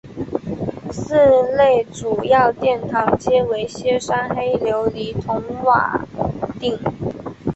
[0.89, 6.03] 寺内主要殿堂皆为歇山黑琉璃筒瓦
[6.59, 6.79] 顶。